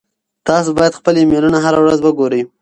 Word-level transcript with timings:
تاسو 0.47 0.69
باید 0.77 0.97
خپل 0.99 1.13
ایمیلونه 1.17 1.57
هره 1.65 1.79
ورځ 1.81 1.99
وګورئ. 2.01 2.41